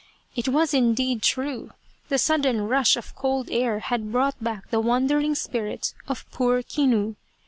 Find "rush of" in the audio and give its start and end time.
2.67-3.13